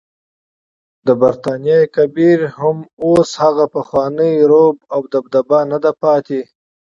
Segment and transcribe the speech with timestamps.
[1.07, 6.41] د برټانیا کبیر هم اوس هغه پخوانی رعب او دبدبه نده پاتې.